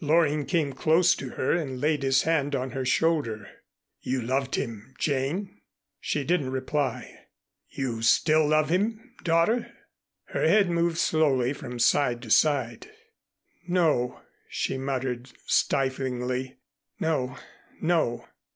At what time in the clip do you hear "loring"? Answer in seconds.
0.00-0.44